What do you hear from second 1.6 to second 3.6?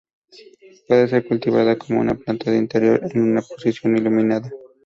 como una planta de interior en una